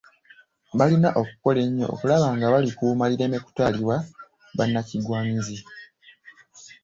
Balina 0.77 1.09
okukola 1.21 1.59
ennyo 1.65 1.85
okulaba 1.93 2.27
nga 2.35 2.47
balikuuma 2.53 3.05
lireme 3.11 3.37
kutwalibwa 3.45 3.97
bannakigwanyizi. 4.57 5.57